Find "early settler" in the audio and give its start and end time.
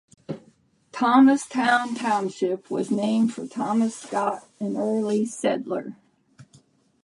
4.75-5.95